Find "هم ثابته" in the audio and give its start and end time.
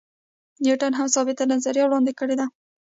0.99-1.43